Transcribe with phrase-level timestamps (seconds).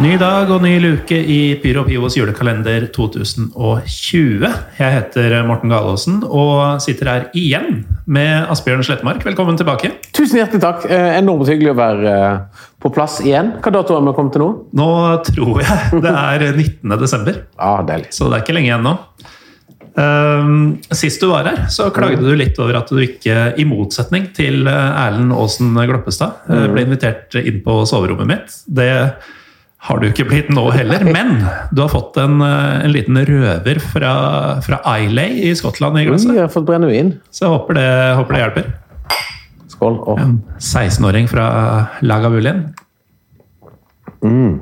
[0.00, 4.46] Ny dag og ny luke i Pyro Pivos julekalender 2020.
[4.78, 9.20] Jeg heter Morten Galaasen og sitter her igjen med Asbjørn Slettemark.
[9.28, 9.90] Velkommen tilbake.
[10.16, 10.86] Tusen hjertelig takk.
[10.88, 13.50] Eh, Enormt hyggelig å være eh, på plass igjen.
[13.60, 14.48] Hva dato har vi kommet til nå?
[14.80, 14.86] Nå
[15.28, 16.94] tror jeg det er 19.
[17.02, 18.08] desember, Ja, deilig.
[18.16, 18.94] så det er ikke lenge igjen nå.
[20.00, 20.62] Ehm,
[20.96, 24.64] Sist du var her, så klagde du litt over at du ikke, i motsetning til
[24.64, 28.56] eh, Erlend Aasen Gloppestad, eh, ble invitert inn på soverommet mitt.
[28.64, 28.88] Det
[29.80, 31.30] har du ikke blitt nå heller, men
[31.72, 34.12] du har fått en, eh, en liten røver fra,
[34.64, 36.34] fra Islay i Skottland i glasset.
[36.36, 37.14] jeg har fått brennevin.
[37.32, 37.86] Så jeg håper det,
[38.18, 38.68] håper det hjelper.
[39.72, 39.96] Skål.
[40.12, 40.20] Åh.
[40.20, 41.46] En 16-åring fra
[42.04, 42.66] Lagavulin.
[44.20, 44.60] Den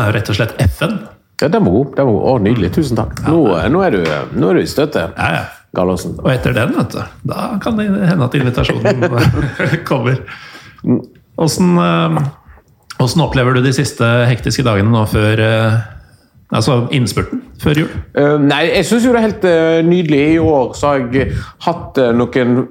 [0.00, 0.98] er jo rett og slett FN.
[1.38, 1.92] Ja, den var god.
[1.96, 2.24] Den var god.
[2.24, 2.72] Å, nydelig.
[2.74, 3.20] Tusen takk.
[3.28, 3.38] Nå,
[3.72, 4.00] nå, er, du,
[4.40, 5.44] nå er du i støtet, Ja, ja.
[5.76, 6.14] Gallosen.
[6.24, 9.02] Og etter den, vet du, da kan det hende at invitasjonen
[9.90, 10.16] kommer.
[11.44, 12.16] Åssen eh,
[13.02, 15.78] åssen opplever du de siste hektiske dagene nå før eh,
[16.48, 17.88] Altså innspurten før jul?
[18.16, 20.20] Uh, nei, jeg syns jo det er helt uh, nydelig.
[20.32, 21.34] I år så har jeg
[21.66, 22.62] hatt uh, noen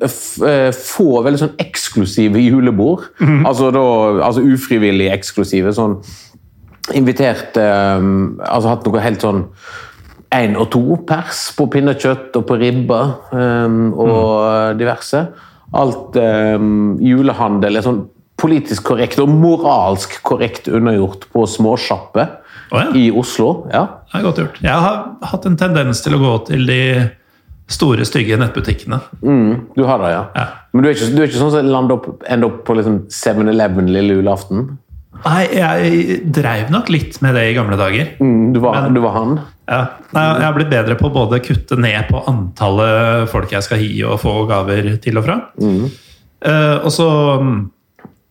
[0.73, 3.06] få veldig sånn eksklusive julebord.
[3.22, 3.84] altså, da,
[4.25, 5.75] altså ufrivillig eksklusive.
[5.78, 6.00] Sånn
[6.95, 9.44] invitert Altså hatt noe helt sånn
[10.34, 15.22] én og to pers på pinnekjøtt og på ribba um, og diverse.
[15.78, 18.02] Alt um, julehandel er sånn
[18.38, 22.25] politisk korrekt og moralsk korrekt undergjort på småsjappe
[22.71, 22.89] oh, ja.
[22.95, 23.67] i Oslo.
[23.73, 23.88] ja.
[24.11, 24.59] Det er godt gjort.
[24.63, 24.99] Jeg har
[25.31, 26.81] hatt en tendens til å gå til de
[27.67, 28.99] store, stygge nettbutikkene.
[29.75, 30.23] Du har det, ja.
[30.38, 30.45] Ja.
[30.71, 33.02] Men du er ikke, du er ikke sånn som lander opp, ender opp på liksom
[33.11, 34.69] 7-Eleven lille julaften?
[35.25, 38.13] Nei, jeg dreiv nok litt med det i gamle dager.
[38.22, 39.38] Mm, du, var, du var han?
[39.67, 39.79] Ja.
[40.13, 43.81] Nei, Jeg har blitt bedre på både å kutte ned på antallet folk jeg skal
[43.81, 45.39] gi og få gaver til og fra.
[45.57, 47.09] Eh, og så
[47.41, 47.57] mm,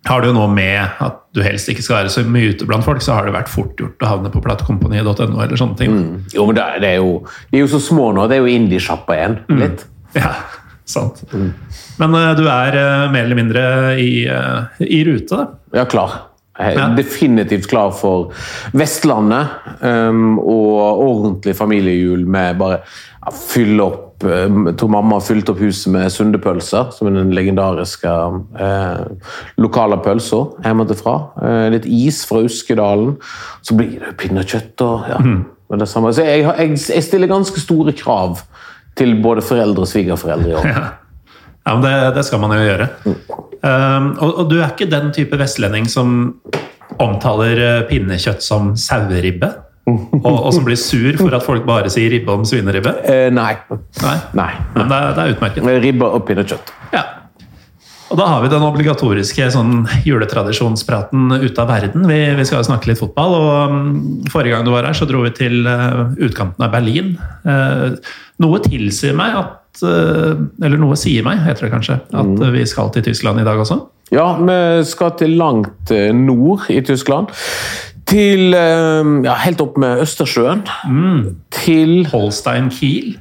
[0.09, 2.84] har du jo nå med at du helst ikke skal være så mye ute blant
[2.87, 5.97] folk, så har det vært fort gjort å havne på platekompaniet.no eller sånne ting.
[6.34, 7.19] Jo, men det, er- det er jo,
[7.50, 8.25] de er jo så små nå.
[8.31, 9.39] Det er jo indie-sjappa igjen.
[9.62, 9.87] Litt.
[10.17, 10.31] Ja,
[10.89, 11.19] sant.
[12.00, 13.65] Men uh, du er uh, mer eller mindre
[14.00, 15.47] i, uh, i rute, da.
[15.83, 16.15] Ja, klar.
[16.56, 16.87] Jeg er Ja.
[16.97, 18.31] definitivt klar for
[18.73, 25.25] Vestlandet um, og ordentlig familiejul med bare ja, fylle opp um, Jeg tror mamma har
[25.27, 28.12] fylt opp huset med sundepølser, som er den legendariske
[28.60, 31.16] eh, lokale pølsa hjemmefra.
[31.43, 33.16] Eh, litt is fra Uskedalen.
[33.66, 35.41] Så blir det pinnekjøtt og ja, mm.
[35.78, 36.12] det samme.
[36.16, 38.41] Så jeg, jeg, jeg stiller ganske store krav
[38.97, 40.71] til både foreldre og svigerforeldre i år.
[41.66, 42.84] Ja, men det, det skal man jo gjøre.
[43.59, 46.12] Um, og, og du er ikke den type vestlending som
[47.03, 49.50] omtaler eh, pinnekjøtt som saueribbe?
[49.86, 52.91] Og, og som blir sur for at folk bare sier ribbe om svineribbe?
[53.06, 53.52] Eh, nei.
[54.02, 54.16] Nei.
[54.34, 54.48] nei.
[54.74, 55.69] Men det, er- det er utmerket.
[55.84, 56.72] Ribbe og pinnekjøtt.
[56.97, 57.04] Ja.
[58.10, 62.04] Og da har vi den obligatoriske sånn, juletradisjonspraten ute av verden.
[62.06, 63.34] Vi, vi skal jo snakke litt fotball.
[63.34, 63.88] og um,
[64.30, 67.16] Forrige gang du var her, så dro vi til uh, utkanten av Berlin.
[67.46, 67.96] Uh,
[68.42, 72.62] noe tilsier meg at uh, Eller noe sier meg, heter det kanskje, at uh, vi
[72.70, 73.80] skal til Tyskland i dag også.
[74.14, 77.34] Ja, vi skal til langt nord i Tyskland.
[78.06, 80.65] Til eh, ja, Helt opp med Østersjøen.
[81.55, 83.17] Til Holstein Kiel.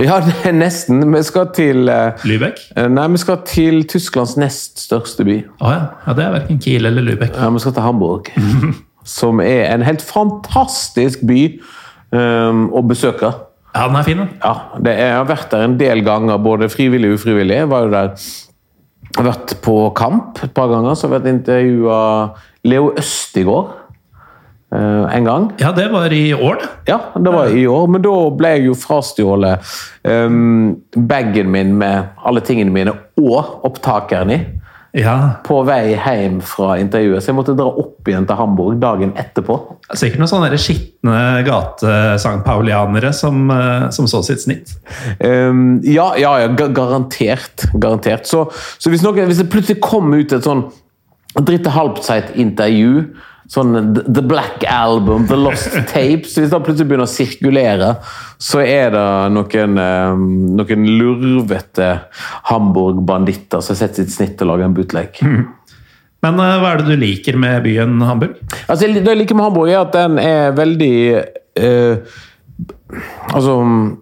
[0.00, 0.20] Ja,
[0.56, 1.02] nesten.
[1.12, 2.62] Vi skal til eh, Lübeck.
[2.88, 5.40] Nei, vi skal til Tysklands nest største by.
[5.60, 5.90] Oh, ja.
[6.06, 6.16] ja.
[6.16, 7.36] Det er verken Kiel eller Lübeck.
[7.36, 8.32] Ja, Vi skal til Hamburg.
[9.18, 11.40] Som er en helt fantastisk by
[12.12, 13.32] um, å besøke.
[13.74, 14.22] Ja, den er fin.
[14.42, 17.56] Ja, det er, jeg har vært der en del ganger, både frivillig og ufrivillig.
[17.62, 18.14] Jeg var jo der
[19.10, 20.94] jeg har vært på kamp et par ganger.
[20.94, 22.00] Så har jeg vært intervjua
[22.70, 23.79] Leo Østigård eh,
[24.70, 25.48] en gang.
[25.58, 26.68] Ja, det var i år, det.
[26.92, 29.72] Ja, det var i år, men da ble jeg jo frastjålet
[30.06, 34.40] um, bagen min med alle tingene mine og opptakeren i
[34.96, 37.22] Ja, på vei hjem fra intervjuet.
[37.22, 39.58] Så jeg måtte dra opp igjen til Hamburg dagen etterpå.
[39.86, 44.74] er Sikkert noen sånne skitne gate-sangpaulianere som, eh, som så sitt snitt.
[45.22, 47.68] Um, ja, ja, ja garantert.
[47.74, 48.26] garantert.
[48.26, 50.66] Så, så hvis, noe, hvis det plutselig kom ut et sånn
[51.38, 53.04] dritte halvtseit intervju
[53.50, 57.88] Sånn The- Black Album, The Lost Tapes Hvis det plutselig begynner å sirkulere,
[58.38, 60.28] så er det noen, um,
[60.60, 61.88] noen lurvete
[62.50, 65.18] Hamburg-banditter som setter sitt snitt til å lage en bootleg.
[66.24, 68.38] Men eh, hva er det du liker med byen Hamburg?
[68.66, 70.94] Altså, det jeg liker med Hamburg, er at den er veldig
[71.56, 72.18] eh,
[73.30, 73.54] Altså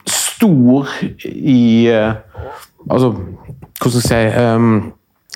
[0.09, 0.89] stor
[1.29, 2.17] i eh,
[2.89, 3.13] Altså,
[3.79, 4.79] hvordan skal jeg si ehm,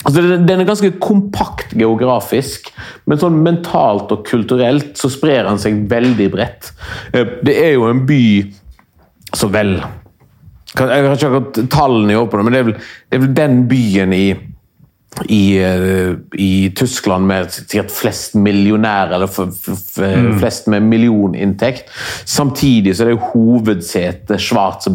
[0.05, 2.71] altså, den- er ganske kompakt geografisk,
[3.07, 6.73] men sånn mentalt og kulturelt så sprer den seg veldig bredt.
[7.13, 8.53] Eh, det er jo en by
[9.35, 9.83] så vel
[10.73, 12.73] Jeg har ikke akkurat tallene i åpne, men det er vel,
[13.11, 14.25] det er vel den byen i
[15.29, 19.99] i, eh, i Tyskland med sikkert flest millionærer, eller f f f,
[20.41, 21.91] flest med millioninntekt.
[22.25, 24.95] Samtidig så er det jo svart Schwarze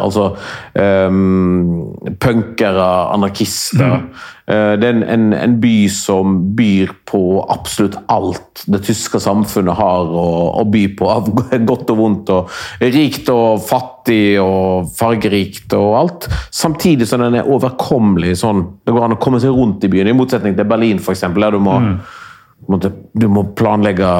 [0.00, 0.32] Altså
[0.74, 4.00] um, punkere, anarkister.
[4.48, 7.20] Eh, det er en, en, en by som byr på
[7.52, 11.28] absolutt alt det tyske samfunnet har å, å by på, av
[11.70, 12.32] godt og vondt.
[12.32, 16.28] og Rikt og fattig og fargerikt og alt.
[16.54, 18.38] Samtidig som den er overkommelig.
[18.40, 21.44] sånn, Det går an å komme seg rundt i byen, i motsetning til Berlin, eksempel,
[21.44, 22.78] der du må, mm.
[23.20, 24.12] du må planlegge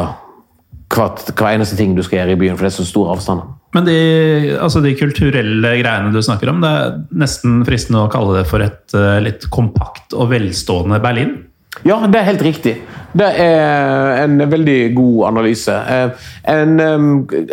[0.88, 3.57] hver eneste ting du skal gjøre i byen, for det er så store avstander.
[3.76, 3.96] Men de,
[4.56, 8.64] altså de kulturelle greiene du snakker om, det er nesten fristende å kalle det for
[8.64, 11.34] et eh, litt kompakt og velstående Berlin?
[11.86, 12.78] Ja, det er helt riktig.
[13.18, 15.74] Det er en veldig god analyse.
[15.74, 16.80] Eh, En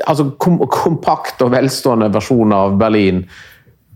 [0.08, 3.26] altså, kom, kompakt og velstående versjon av Berlin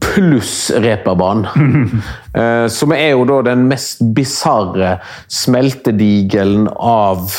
[0.03, 2.01] pluss reperbanen.
[2.29, 4.99] Eh, Som er jo da den mest bisarre
[5.33, 7.31] smeltedigelen av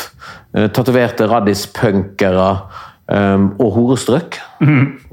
[0.75, 2.49] tatoverte raddispunkere
[3.11, 4.39] eh, og horestrøk.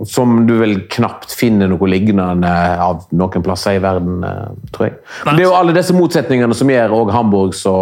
[0.05, 2.51] Som du vel knapt finner noe lignende
[2.83, 4.97] av noen plasser i verden, eh, tror jeg.
[5.25, 7.75] Men det er jo alle disse motsetningene som gjør også Hamburg så,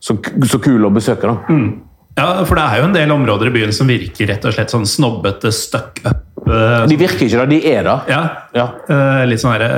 [0.00, 1.32] så, så kul å besøke.
[1.34, 1.58] da.
[2.18, 4.72] Ja, for det er jo en del områder i byen som virker rett og slett
[4.74, 6.24] sånn snobbete, stuck up.
[6.48, 7.98] Uh, De virker ikke da, de er da.
[8.10, 8.22] ja,
[8.56, 8.64] Ja.
[8.88, 9.68] Uh, litt sånn herre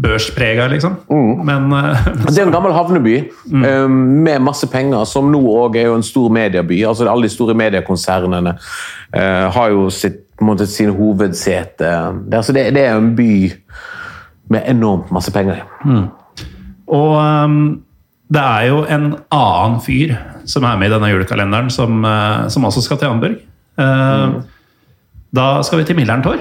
[0.00, 0.96] børsprega, liksom.
[1.44, 5.90] Men eh, Det er en gammel havneby eh, med masse penger, som nå òg er
[5.90, 6.82] jo en stor medieby.
[6.88, 11.90] altså Alle de store mediekonsernene uh, har jo sitt, måte, sine hovedsete
[12.30, 12.46] der.
[12.46, 13.50] Så det, det er en by
[14.50, 15.98] med enormt masse penger i.
[16.90, 17.60] Og um,
[18.30, 20.16] det er jo en annen fyr
[20.48, 23.36] som er med i denne julekalenderen, som, uh, som også skal til Hamburg.
[23.80, 24.40] Eh,
[25.30, 26.40] Da skal vi til Millerntor.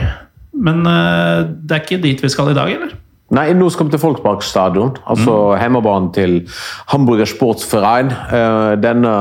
[0.58, 2.96] Men det er ikke dit vi skal i dag, eller?
[3.36, 6.40] Nei, nå skal vi til Folksparkstadion, altså hjemmebanen til
[6.90, 8.10] Hamburger Sportsverein.
[8.10, 9.16] Eh, Denne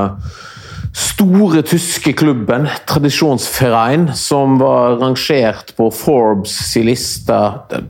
[0.97, 7.37] store tyske klubben, Tradisjonsverein, som var rangert på Forbes' sin liste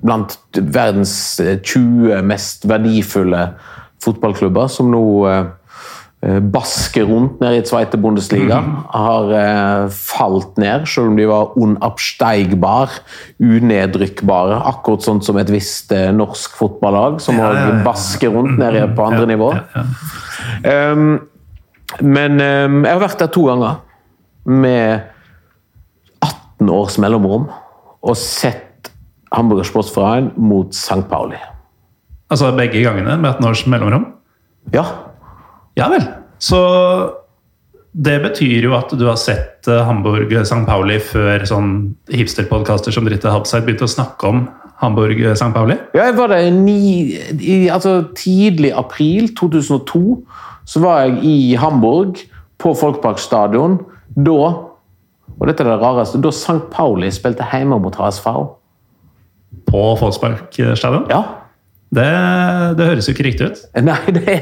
[0.03, 3.53] blant verdens 20 mest verdifulle
[4.03, 5.05] fotballklubber, som nå
[6.23, 8.59] eh, basker rundt nede i Zweite Bundesliga.
[8.95, 12.91] Har eh, falt ned, selv om de var unabsteigbar,
[13.41, 14.61] unedrykkbare.
[14.73, 17.83] Akkurat sånn som et visst eh, norsk fotballag, som Ja, ja, òg ja.
[17.87, 19.51] basker rundt nede på andre Ja, nivå.
[19.55, 19.85] ja,
[20.65, 20.93] ja.
[20.93, 21.21] Um,
[22.05, 23.79] men um, jeg har vært der to ganger
[24.45, 25.07] med
[26.25, 27.47] 18 års mellomrom
[28.05, 28.91] og sett
[29.33, 31.03] Hamburger Sportsverein mot St.
[31.11, 31.39] Pauli.
[32.31, 34.05] Altså begge gangene med 18 års mellomrom?
[34.75, 34.85] Ja.
[35.79, 36.05] Ja vel.
[36.43, 36.61] Så
[37.99, 40.65] det betyr jo at du har sett eh, Hamburg St.
[40.69, 41.73] Pauli før sånn
[42.13, 44.47] hipsterpodkaster som Dritte Habside begynte å snakke om
[44.79, 45.51] Hamburg St.
[45.55, 45.75] Pauli?
[45.97, 46.79] ja jeg var der ni,
[47.35, 50.03] i altså, tidlig april 2002.
[50.69, 52.21] Så var jeg i Hamburg,
[52.59, 53.79] på Folkparkstadion.
[54.19, 54.69] Da
[55.39, 56.67] og dette er det rareste, da St.
[56.73, 58.31] Pauli spilte hjemme mot HSV.
[59.69, 61.07] På Folksparkstadion?
[61.13, 61.23] Ja.
[61.89, 62.05] Det,
[62.77, 63.61] det høres jo ikke riktig ut.
[63.89, 64.37] Nei, det,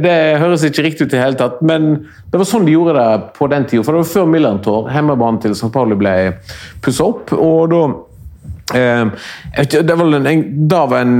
[0.00, 1.60] det høres ikke riktig ut i det hele tatt.
[1.60, 1.90] Men
[2.32, 3.84] det var sånn de gjorde det på den tida.
[3.84, 4.88] For det var før Millantor.
[4.94, 5.72] Hjemmebanen til St.
[5.74, 6.14] Pauli ble
[6.84, 7.34] pussa opp.
[7.36, 7.82] Og da
[8.78, 9.04] eh,
[9.68, 11.14] Det var en, en, da var en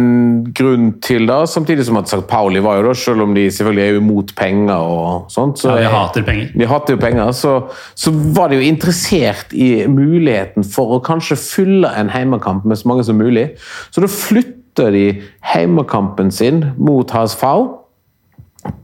[0.57, 2.25] grunn til det, samtidig som at St.
[2.31, 5.61] Pauli var jo da, selv om de selvfølgelig er jo imot penger og sånt.
[5.61, 6.53] Så Ja, de hater penger.
[6.57, 7.55] de hater jo penger, så,
[7.93, 12.89] så var de jo interessert i muligheten for å kanskje fylle en heimekamp med så
[12.89, 13.51] mange som mulig.
[13.93, 14.57] Så da flytta
[14.95, 15.05] de
[15.53, 17.45] heimekampen sin mot HSV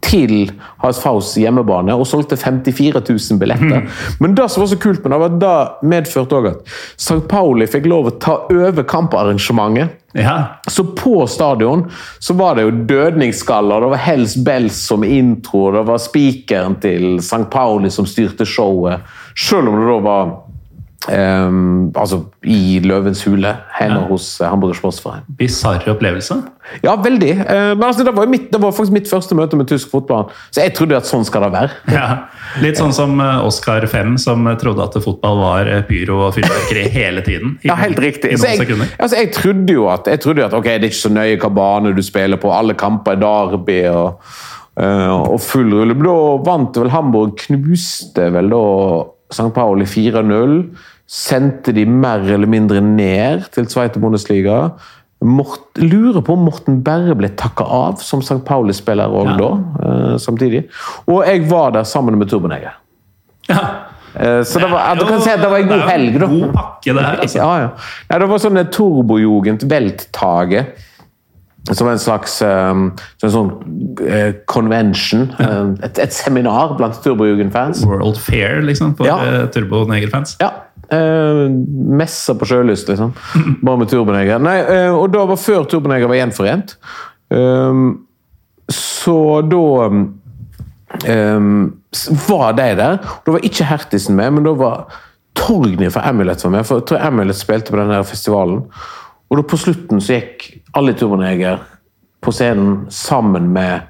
[0.05, 3.89] til HSVs hjemmebane og solgte 54 000 billetter.
[4.23, 7.21] Men det som var så kult med det, var at det medførte også at St.
[7.31, 10.01] Pauli fikk lov å ta over kamparrangementet.
[10.15, 10.61] Ja.
[10.71, 11.89] Så på stadion
[12.23, 17.17] så var det jo dødningsskaller, det var Hells Bells som intro, det var spikeren til
[17.19, 17.43] St.
[17.51, 19.03] Pauli som styrte showet.
[19.35, 20.35] Selv om det da var
[21.13, 25.25] ehm, altså i Løvens hule, hjemme hos Hamburgers Hamburger Sportsforening.
[25.39, 26.37] Bisarr opplevelse.
[26.83, 27.33] Ja, veldig.
[27.45, 30.31] Uh, men altså, det, var mitt, det var faktisk mitt første møte med tysk fotball,
[30.51, 31.71] så jeg trodde at sånn skal det være.
[31.95, 32.07] Ja.
[32.63, 36.85] Litt sånn som eh, Oscar 5, som trodde at fotball var eh, pyro og fyrverkeri
[36.99, 37.57] hele tiden.
[37.63, 38.35] I, Ja, helt riktig.
[38.35, 38.91] I Så noen jeg, sekunder.
[38.99, 41.51] altså, jeg trodde jo at, jeg trodde at ok, det er ikke så nøye hva
[41.57, 44.21] bane du spiller på, alle kamper er derby og,
[44.75, 45.95] Uh, og full rulle.
[45.95, 48.63] Da vant vel Hamburg, knuste vel da
[49.31, 49.53] St.
[49.55, 50.57] Pauli 4-0.
[51.07, 54.71] Sendte de mer eller mindre ned til Sveite Bundesliga.
[55.25, 58.43] Mort, lurer på om Morten Berre ble takka av som St.
[58.45, 59.37] Pauli-spiller òg Ja.
[59.37, 59.51] da,
[59.85, 60.69] eh, samtidig.
[61.07, 62.73] Og jeg var der sammen med Turboneger.
[63.49, 63.61] Ja.
[64.15, 66.27] Eh, så det var, du kan si at det var en god helg, da.
[66.27, 67.17] God pakke, det her.
[67.21, 67.39] Altså.
[67.39, 67.69] Ja, ja.
[68.11, 70.67] Nei, det var sånn turbojugend, velttaget.
[71.73, 73.51] som en slags um, sånn, sånn
[74.05, 75.31] uh, convention.
[75.41, 77.87] Uh, et, et, seminar blant turbojugend-fans.
[77.87, 79.47] World Fair, liksom, for ja.
[79.49, 80.37] Turboneger-fans.
[80.41, 80.51] Ja.
[80.93, 81.47] Uh,
[81.99, 83.15] messa på sjølyst, liksom.
[83.67, 84.43] Bare med Turboneger.
[84.43, 84.59] Nei,
[84.93, 86.77] og da var før Turboneger var gjenforent.
[87.33, 88.05] Um,
[88.73, 90.05] så da um,
[92.29, 93.01] var de der.
[93.25, 94.87] Da var ikke Hertisen med, men da var
[95.35, 96.67] Torgny fra Amulet var med.
[96.67, 98.63] For jeg tror Amulet spilte på denne festivalen.
[99.31, 100.47] Og da på slutten så gikk
[100.79, 101.59] alle Turboneger
[102.25, 103.83] på scenen sammen med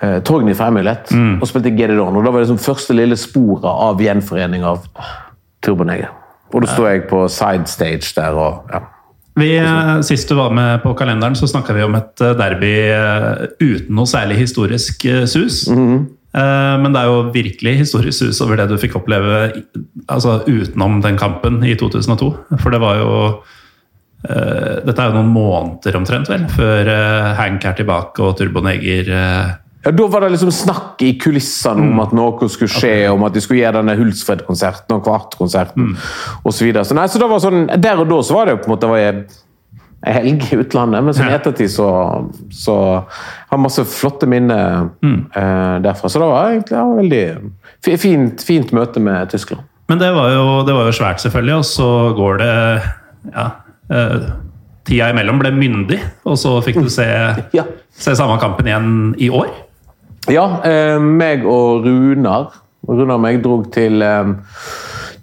[0.00, 1.38] eh, Torgny fra Amulet mm.
[1.40, 2.16] og spilte Get It On.
[2.16, 4.86] Og da var det som første lille sporet av gjenforening av
[5.66, 6.12] Turboneger.
[6.54, 8.84] Og da sto jeg på side stage der og ja.
[9.36, 12.72] Vi, eh, sist du var med på kalenderen, så snakka vi om et eh, derby
[12.88, 15.66] eh, uten noe særlig historisk sus.
[15.68, 16.06] Mm -hmm.
[16.82, 19.52] Men det er jo virkelig historisk sus over det du fikk oppleve
[20.08, 22.36] altså utenom den kampen i 2002.
[22.58, 23.42] For det var jo
[24.86, 26.84] dette er jo noen måneder omtrent, vel, før
[27.36, 29.56] Hank er tilbake og Turboneger.
[29.86, 32.04] Ja, Da var det liksom snakk i kulissene om mm.
[32.04, 33.08] at noe skulle skje, okay.
[33.14, 35.96] om at de skulle gjøre denne Hultsfred-konserten og Kvartkonserten mm.
[36.42, 36.70] osv.
[36.72, 38.70] Så, så, nei, så det var sånn, der og da så var det jo på
[38.70, 39.26] en måte en
[40.06, 41.88] helg i utlandet, men sånn i ettertid så,
[42.54, 42.76] så
[43.50, 45.20] har masse flotte minner mm.
[45.82, 46.10] derfra.
[46.10, 49.64] Så det var egentlig ja, veldig fint, fint møte med Tyskland.
[49.90, 52.54] Men det var, jo, det var jo svært, selvfølgelig, og så går det
[53.32, 53.46] ja,
[53.86, 54.22] Eh,
[54.86, 57.06] tida imellom ble myndig, og så fikk du se,
[57.58, 57.66] ja.
[57.94, 58.90] se samme kampen igjen
[59.22, 59.50] i år?
[60.26, 62.48] Ja, eh, meg og Runar
[62.86, 64.32] Runar og meg dro til, eh,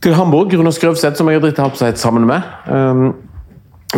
[0.01, 0.53] til Hamburg.
[0.53, 2.41] Runar Skrøvseth, som jeg har dritt Hapseit sammen med.
[2.67, 3.13] Eh,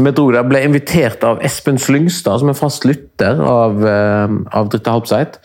[0.01, 4.69] vi dro der, ble invitert av Espen Slyngstad, som er fast lytter av, eh, av
[4.69, 5.37] Dritte Halbseit.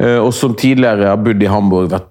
[0.00, 2.08] Eh, og som tidligere har bodd i Hamburg, vært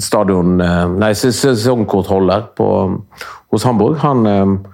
[0.00, 3.02] stadion Nei, sesongkortholder på,
[3.50, 3.98] hos Hamburg.
[3.98, 4.64] Han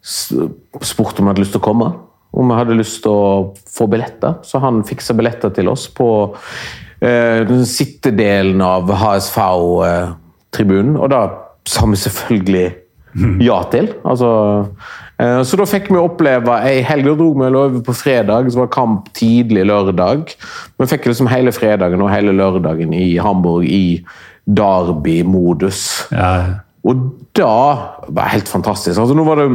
[0.00, 1.92] spurte om jeg hadde lyst til å komme.
[2.34, 3.26] Om jeg hadde lyst til å
[3.70, 4.40] få billetter.
[4.42, 6.08] Så han fiksa billetter til oss på
[7.00, 10.96] eh, den sittedelen av HSV-tribunen.
[10.98, 11.26] Og da
[11.68, 12.66] sa vi selvfølgelig
[13.44, 13.92] ja til.
[14.02, 14.30] Altså,
[15.22, 17.06] eh, så da fikk vi oppleve ei helg.
[17.06, 20.34] Da dro vi over på fredag, så var det kamp tidlig lørdag.
[20.80, 24.02] Vi fikk liksom hele fredagen og hele lørdagen i Hamburg i
[24.44, 26.10] Derby-modus.
[26.12, 26.60] Ja.
[26.84, 27.54] Og da
[28.08, 28.98] var det helt fantastisk.
[29.00, 29.48] Altså, nå var det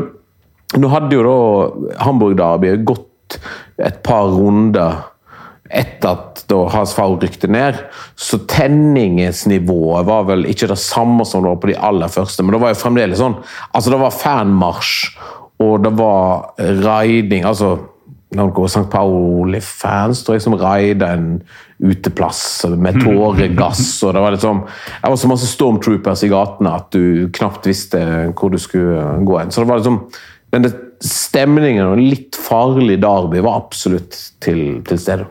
[0.77, 3.39] nå hadde jo da Hamburg Derby gått
[3.81, 5.05] et par runder
[5.69, 7.77] etter at da Hasfau rykte ned,
[8.17, 12.55] så tenningsnivået var vel ikke det samme som det var på de aller første, men
[12.55, 13.37] det var jo fremdeles sånn
[13.69, 14.95] Altså, det var fanmarsj,
[15.61, 17.75] og det var riding Altså
[18.37, 18.85] noen St.
[18.93, 21.29] Pauli-fans tror jeg som raida en
[21.81, 22.41] uteplass
[22.77, 24.03] med tåregass.
[24.05, 24.59] og Det var liksom,
[25.01, 28.01] det var så masse stormtroopers i gatene at du knapt visste
[28.37, 29.49] hvor du skulle gå hen.
[29.49, 30.03] Så det var liksom
[30.53, 30.73] men det,
[31.05, 35.27] stemningen og litt farlig derby var absolutt til, til stede.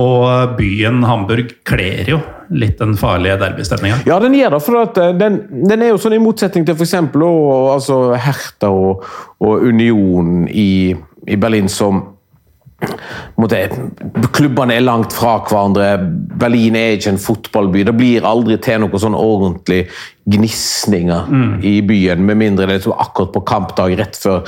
[0.00, 2.20] Og byen Hamburg kler jo
[2.54, 4.00] litt den farlige derbystemninga.
[4.08, 4.60] Ja, den gjør det.
[4.64, 6.94] for eh, den, den, er jo sånn i motsetning til f.eks.
[6.94, 9.04] Altså Hertha og,
[9.42, 10.94] og Union i,
[11.26, 12.04] i Berlin, som
[14.32, 15.92] Klubbene er langt fra hverandre.
[16.40, 17.84] Berlin er ikke en fotballby.
[17.88, 19.82] Det blir aldri til noe sånn ordentlig
[20.30, 21.52] gnisninger mm.
[21.66, 24.44] i byen, med mindre det er akkurat på kampdag rett før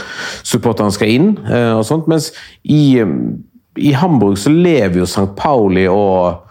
[0.47, 1.35] supporterne skal inn.
[1.45, 2.09] Eh, og sånt.
[2.11, 2.31] Mens
[2.63, 3.03] i,
[3.81, 5.31] i Hamburg så lever jo St.
[5.39, 6.49] Pauli og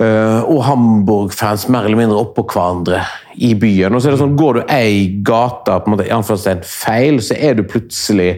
[0.00, 3.02] Uh, og Hamburg-fans mer eller mindre oppå hverandre
[3.44, 3.92] i byen.
[3.92, 7.58] Og så er det sånn, Går du ei gate på en måte, feil, så er
[7.58, 8.30] du plutselig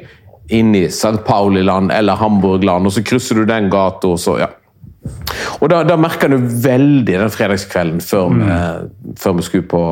[0.48, 1.22] inn i St.
[1.26, 4.50] Pauli-land eller Hamburg-land, og så krysser du den gata, og så ja.
[5.60, 9.82] Og da, da merka du veldig den fredagskvelden før, vi, før vi skulle på,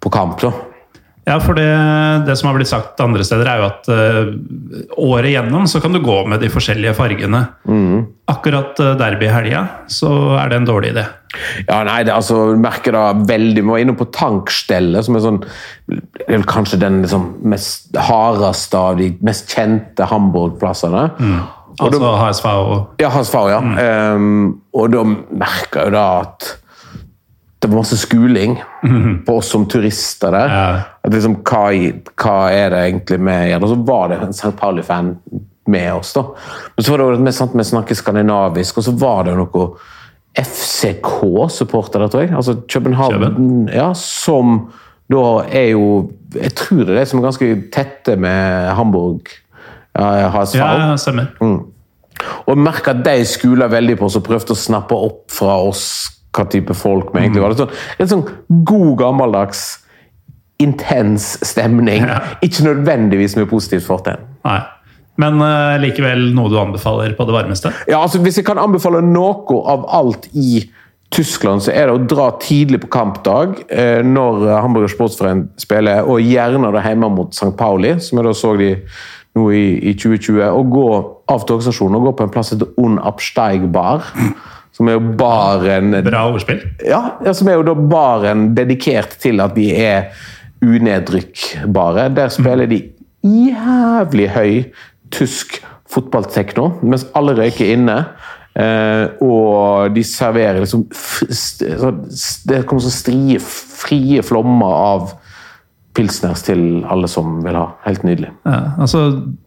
[0.00, 0.40] på kamp.
[0.40, 0.52] da.
[1.26, 1.66] Ja, for det,
[2.28, 4.28] det, som har blitt sagt andre steder, er jo at uh,
[5.02, 7.40] året gjennom så kan du gå med de forskjellige fargene.
[7.66, 8.04] Mm.
[8.30, 11.02] Akkurat uh, derbyhelga så er det en dårlig idé.
[11.66, 15.24] Ja, nei, det, altså, du merker da veldig Vi var inne på Tankstellet, som er
[15.24, 15.40] sånn
[15.90, 15.98] det
[16.30, 21.08] er kanskje den liksom, mest hardeste av de mest kjente Hamburg-plassene.
[21.18, 21.40] Mm.
[21.82, 23.58] Altså HSV og Ja, HSV, ja.
[23.60, 23.74] Mm.
[23.82, 24.46] Um,
[24.78, 26.54] og da merker jeg da at
[27.66, 29.24] det var masse skuling mm.
[29.26, 30.52] på oss som turister der.
[30.54, 30.80] Ja.
[31.02, 31.66] At liksom, hva,
[32.14, 33.66] hva, er det egentlig med gjør?
[33.66, 34.54] Og så var det en St.
[34.60, 35.12] Pauli-fan
[35.66, 36.12] med oss.
[36.14, 36.22] da.
[36.76, 39.68] Men så var det jo sant, Vi snakker skandinavisk, og så var det noe
[40.36, 42.34] FCK-supportere, tror jeg.
[42.36, 44.70] Altså København, ja, som
[45.12, 45.22] da
[45.54, 49.30] er jo Jeg tror det er de som er ganske tette med Hamburg.
[49.96, 50.28] Ja.
[50.28, 51.30] Ja, stemmer.
[51.40, 51.60] Mm.
[52.46, 56.15] Og merka at de skula veldig på oss og prøvde å snappe opp fra oss
[56.36, 57.54] hva type folk vi egentlig var.
[57.54, 58.24] Det sånn, en sånn
[58.68, 59.66] god, gammeldags,
[60.62, 62.06] intens stemning.
[62.06, 62.20] Ja.
[62.44, 64.24] Ikke nødvendigvis mye positivt fortegn.
[65.20, 67.72] Men uh, likevel noe du anbefaler på det varmeste?
[67.88, 70.66] Ja, altså Hvis jeg kan anbefale noe av alt i
[71.14, 76.24] Tyskland, så er det å dra tidlig på kampdag uh, når Hamburger Sportsforening spiller, og
[76.24, 77.54] gjerne da hjemme mot St.
[77.56, 78.74] Pauli, som jeg da så de
[79.36, 80.42] nå i, i 2020.
[80.50, 80.88] Og gå
[81.32, 84.08] av togstasjonen og gå på en plass som heter Un Absteig Bar.
[84.76, 86.60] Som er jo bare en Bra ordspill.
[86.84, 90.10] Ja, ja, som er jo da baren dedikert til at de er
[90.64, 92.10] unedrykkbare.
[92.16, 92.82] Der spiller de
[93.24, 94.52] jævlig høy
[95.14, 95.60] tysk
[95.92, 98.00] fotballtekno, mens alle røyker inne.
[98.56, 100.86] Uh, og de serverer liksom
[102.48, 105.10] Det kommer så strie, frie flommer av
[105.96, 107.66] pilsners til alle som vil ha.
[107.86, 108.30] Helt nydelig.
[108.46, 109.06] Ja, altså,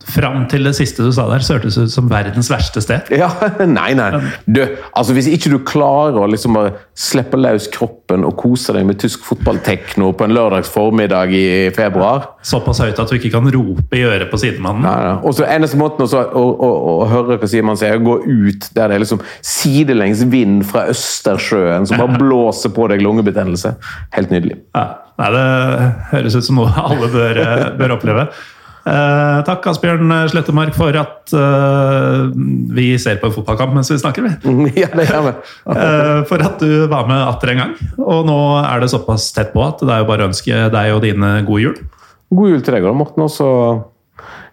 [0.09, 3.09] Fram til det siste du sa der, så hørtes det ut som verdens verste sted.
[3.19, 3.27] Ja,
[3.67, 4.07] Nei, nei.
[4.47, 4.61] Du,
[4.95, 6.55] altså, hvis ikke du klarer å liksom
[6.97, 12.29] slippe løs kroppen og kose deg med tysk fotballtekno på en lørdags formiddag i februar
[12.45, 14.85] Såpass høyt at du ikke kan rope i øret på sidemannen.
[14.85, 15.15] Nei, nei.
[15.27, 18.15] Og så Eneste måten også, å, å, å, høre hva sier man sier, å gå
[18.23, 23.75] ut der det er liksom sidelengs vind fra Østersjøen som bare blåser på deg lungebetennelse.
[24.15, 24.61] Helt nydelig.
[24.77, 24.87] Ja.
[25.19, 28.29] Nei, Det høres ut som noe alle bør, eh, bør oppleve.
[28.89, 32.21] Eh, takk, Asbjørn Slettemark, for at eh,
[32.73, 34.25] vi ser på en fotballkamp mens vi snakker.
[34.25, 34.71] Vi.
[34.83, 35.35] Ja, det gjør vi.
[35.67, 37.75] uh, for at du var med atter en gang.
[37.99, 40.95] Og nå er det såpass tett på at det er jo bare å ønske deg
[40.95, 41.77] og dine god jul.
[42.29, 43.25] God jul til deg, Morten.
[43.25, 43.49] Og så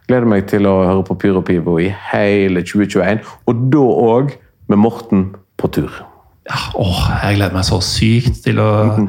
[0.06, 3.23] gleder jeg meg til å høre på Pyro Pivo i hele 2021.
[3.46, 4.37] Og da òg
[4.73, 6.02] med Morten på tur.
[6.46, 9.08] Ja, åh, jeg gleder meg så sykt til å -hmm.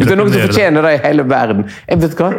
[0.00, 2.30] Hvis det er noen som fortjener det i hele verden jeg vet hva,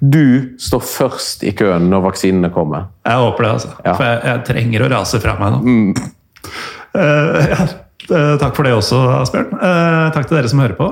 [0.00, 0.24] Du
[0.58, 2.88] står først i køen når vaksinene kommer.
[3.06, 3.70] Jeg håper det, altså.
[3.84, 3.92] Ja.
[3.94, 5.60] For jeg, jeg, trenger å rase fra meg nå.
[5.62, 6.50] Mm.
[6.96, 7.70] Uh, ja.
[8.10, 9.52] Uh, takk for det også, Asbjørn.
[9.60, 10.88] Uh, takk til dere som hører på.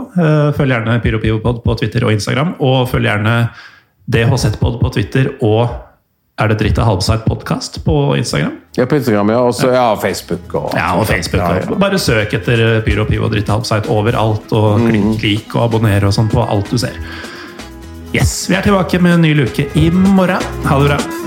[0.54, 2.54] følg gjerne PyroPivopod på Twitter og Instagram.
[2.62, 3.35] Og følg gjerne
[4.11, 5.89] DHZ-pod på Twitter og
[6.40, 8.57] er det Dritt av halvsart podkast på Instagram?
[8.76, 9.40] Ja, på Instagram, ja.
[9.44, 10.55] Også, ja, Facebook.
[10.55, 11.42] Og, ja, og Facebook.
[11.42, 11.79] Ja, ja.
[11.81, 16.09] Bare søk etter Pyro Pivo og Dritt av halvsart overalt, og klikk, klikk og abonner
[16.09, 16.96] og sånn på alt du ser.
[18.11, 20.42] Yes, Vi er tilbake med en ny luke i morgen.
[20.66, 21.19] Ha det bra.